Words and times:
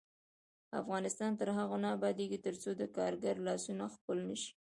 افغانستان 0.81 1.31
تر 1.39 1.49
هغو 1.57 1.75
نه 1.83 1.89
ابادیږي، 1.97 2.39
ترڅو 2.45 2.69
د 2.75 2.83
کارګر 2.97 3.35
لاسونه 3.47 3.83
ښکل 3.93 4.17
نشي. 4.29 4.51